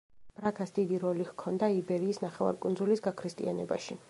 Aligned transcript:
ბრაგას 0.37 0.73
დიდი 0.77 0.97
როლი 1.03 1.27
ჰქონდა 1.29 1.71
იბერიის 1.77 2.21
ნახევარკუნძულის 2.27 3.09
გაქრისტიანებაში. 3.11 3.99